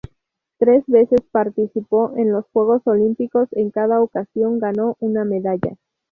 Tres 0.57 0.83
veces 0.87 1.21
participó 1.31 2.13
en 2.17 2.31
los 2.31 2.45
Juegos 2.51 2.81
Olímpicos, 2.87 3.47
en 3.51 3.69
cada 3.69 4.01
ocasión 4.01 4.57
ganó 4.57 4.97
una 4.99 5.25
medalla. 5.25 5.77